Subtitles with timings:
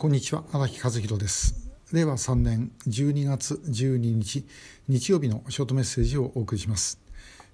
[0.00, 1.70] こんにちは荒木和弘です。
[1.92, 4.46] 令和3年12月12日
[4.88, 6.98] 日曜日のショートメッセージをお送りします、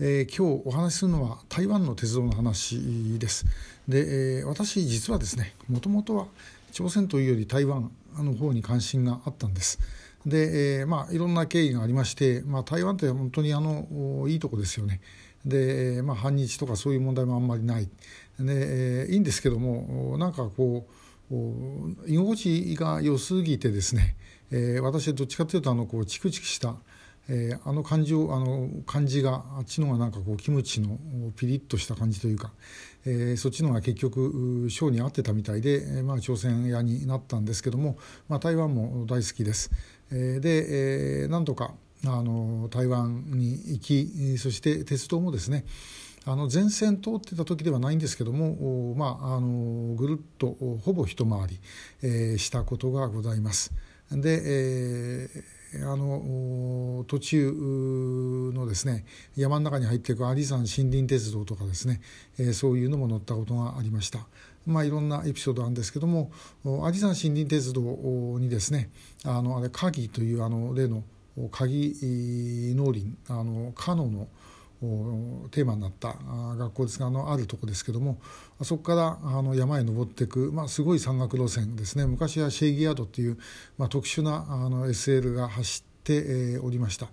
[0.00, 3.44] えー、今日お話しするのは台湾の鉄道の話です。
[3.86, 6.28] で、えー、私実はですねもともとは
[6.72, 9.78] 朝鮮というより台湾の方に関心があったんです。
[10.24, 15.02] で、えー、まあいろんな経緯がありまして、まあ、台湾って本当にあのいいとこですよね。
[15.44, 17.84] で、まあ、反日とかそういう問題もあんまりない。
[17.84, 17.90] で、
[18.38, 24.16] えー、いいんですけどもなんかこう居心地が良すぎてですね、
[24.50, 26.74] えー、私はどっちかというとあのこうチクチクした、
[27.28, 30.98] えー、あの感じをあの感じがあっちのがなんかこうキムチの
[31.36, 32.52] ピリッとした感じというか、
[33.06, 37.96] えー、そっちのが結局ショーに合ってたみたいで、まあ、朝鮮屋になったんですけども、
[38.28, 39.70] まあ、台湾も大好きです。
[40.10, 41.74] えー、で、えー、なんとか
[42.06, 45.64] あの台湾に行きそして鉄道もですね
[46.26, 51.60] あの前線通ってた時ではないんですけども、まあ、あのぐるっとほぼ一回り、
[52.02, 53.72] えー、したことがございます。
[54.10, 62.00] で、えー、あの途中のですね山の中に入っていく有山森林鉄道とかですね、
[62.38, 64.26] えー、そういうのも乗ったことがありました。
[64.66, 66.30] まあ、いろんなエピソードあるんですけども
[66.64, 67.80] 有山森林鉄道
[68.38, 68.90] にですね
[69.24, 71.02] あのあれ鍵というあの例の
[71.50, 71.94] 鍵
[72.76, 74.28] 農林あのカノの
[75.50, 76.16] テーマになった
[76.56, 78.18] 学校ですがあのあるとこですけども
[78.62, 83.38] そこからあの山へ登っていく、まあ、すごい山岳路線ですね昔はシェイギアードっていう、
[83.76, 85.90] まあ、特殊なあの SL が走って、
[86.62, 87.06] おりました。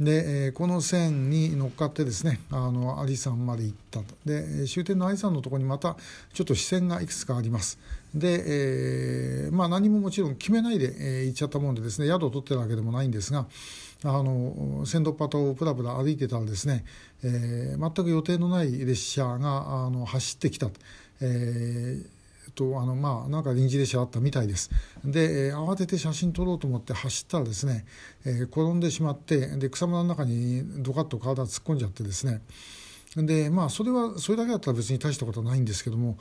[0.00, 4.14] で、えー、この線に乗っかってですねあの有山まで行ったと。
[4.24, 5.96] で終点の有山のところにまた
[6.32, 7.78] ちょっと視線がいくつかあります。
[8.14, 13.46] で、えー、まあ何ももちろん決めないで、えー、行っちゃったもんでですね宿を取ってるわけでもないんですが
[14.04, 16.84] あの線路パトをぶらぶら歩いてたらですね、
[17.22, 20.72] えー、全く予定のない列車があの走ってきたと、
[21.20, 22.06] えー、
[22.50, 24.70] っとあのまあなんか臨時列車あったみたいです
[25.04, 27.84] で、えー、慌てて写真撮ろうと思って走ったらですね、
[28.24, 32.42] えー、転んでしまってで草むらの中にドカッと体突っ込んじゃってですね
[33.16, 36.18] でまあそれはそれだけだったら別に大したことはないんですけども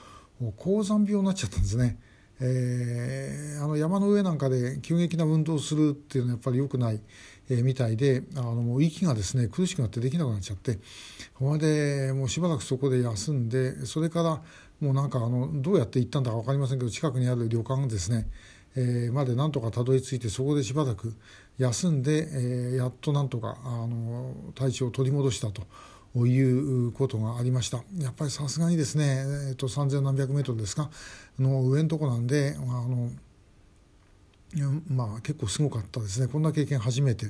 [0.58, 1.98] 高山病になっちゃったんですね。
[2.46, 7.00] えー、あの山の上なんかで急激な運動をするっていうのはやっぱり良くない、
[7.50, 10.80] えー、みたいであのもう息がですね苦しくなってできなくなっちゃって
[11.40, 14.42] それでもうしばらくそこで休んでそれから
[14.81, 18.28] もうなんかあのどうやって行ったんだか分かりませんけど近くにある旅館ですね、
[18.75, 21.16] えー、までなんとかたどり着いてそこでしばらく
[21.58, 25.64] 休んで、えー、やっとなんとかあの体調を取り戻したと。
[26.16, 27.84] いうことがありました。
[27.97, 30.90] やっぱりさすがにですね、えーと、と3 0何百メートルですか。
[31.40, 33.12] の上のとこなんであの
[34.88, 36.28] まあ、結構すごかったですね。
[36.28, 37.25] こんな経験初めて、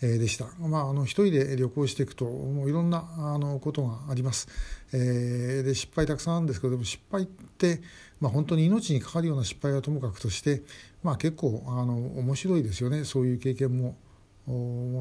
[0.00, 4.48] でした、まあ、あの一人で旅行していくともういろんなあのことがあります、
[4.94, 7.82] えー、で失敗たくさんあるんですけどでも失敗って、
[8.18, 10.62] まあ、本当に命にかかるような失敗はともかくとして、
[11.02, 13.04] まあ、結構あの面白いですよね。
[13.04, 13.96] そういう経験も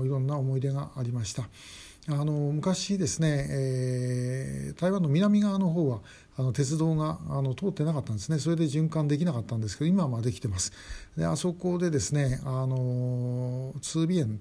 [0.03, 1.47] いろんな思い出がありました。
[2.12, 6.00] あの昔ですね、えー、台湾の南側の方は
[6.38, 10.72] あの鉄道があの通ってなかったんですねそれで循環できなかったんですけど今はできてます
[11.18, 14.34] であそこでですねあの通尾園って言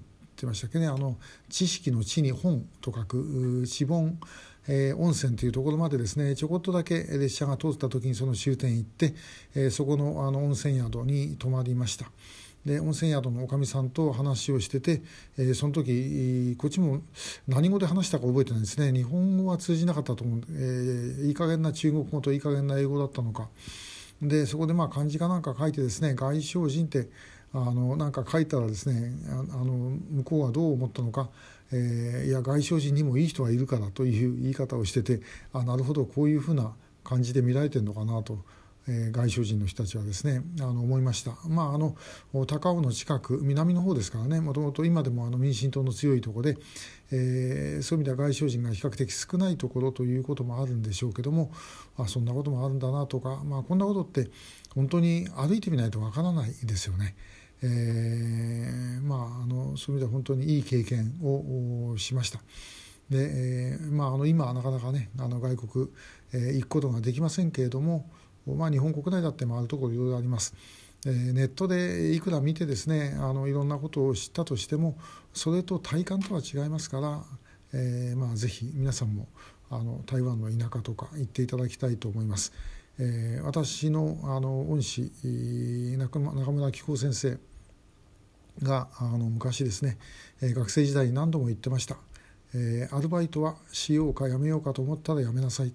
[0.43, 1.17] いましたっけねあの
[1.49, 4.17] 知識の地に本と書く知本
[4.71, 9.15] えー、温泉というところまでですねちょこっとだけ列車が通った時にその終点行って、
[9.55, 12.05] えー、そこのあの温泉宿に泊まりました。
[12.65, 15.01] で温泉宿のおかみさんと話をしてて、
[15.37, 17.01] えー、その時こっちも
[17.47, 23.47] 何語で話したか覚えてないですね日本語は通じなかったと思う、えー、いい加減な中国語といい加減な英語だったのか
[24.21, 27.07] でそこでまあ漢字かなんか書いてですね外省人って
[27.53, 29.13] あのなんか書いたらですね
[29.51, 31.29] あの向こうはどう思ったのか、
[31.71, 35.21] えー、いや外省人にもいい人がいるからという言い方をしてて
[35.53, 38.39] あなるほどこういうふうな感じで見られてるのかなと。
[38.91, 41.95] え、外省人の人たちはですねあの思いました、まあ、あの
[42.47, 46.57] 高尾の近く南の方ですからねもともと今でもあの民進党の強いところで、
[47.11, 51.51] えー、そういう意味では外省人が比較的少ないところということもあるんでしょうけども
[51.97, 54.31] あそんなこともあるんだなとか、まあ、こんなことって
[54.73, 57.15] 本当に歩いてみないとわからないですよね。
[57.61, 62.39] えー、まあ、あのそういう意味では本当にいい経験をしました。
[63.09, 65.89] で、えーまあ、あの今はなかなかねあの外国、
[66.31, 68.09] えー、行くことができませんけれども、
[68.55, 70.53] まあ、日本国内だって回るところいろいろあります。
[71.05, 74.97] えー、ネットでいくら見てですねあのいろんなことを知ったとしても
[75.33, 77.23] それと体感とは違いますから、
[77.73, 79.27] えーまあ、ぜひ皆さんも
[79.69, 82.51] あの台湾の田舎とか行っていただきたいと思います。
[83.01, 85.09] えー、私のあの恩師
[85.97, 87.37] 中村紀子先生
[88.61, 89.97] があの昔ですね、
[90.41, 91.95] え、学生時代に何度も言ってました、
[92.53, 95.71] えー、アルバイトはしようかやめようかと思ったらやめなさい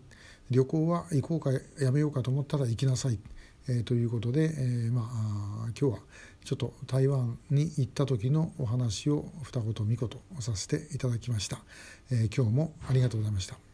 [0.51, 1.51] 旅行は行こうか
[1.83, 3.19] やめようかと思ったら行きなさい、
[3.69, 5.99] えー、ということで、えー、まあ今日は
[6.45, 10.09] ちょっと台湾に行った時のお話を二言三言
[10.41, 11.59] させていただきました、
[12.11, 13.65] えー、今日もありがとうございました。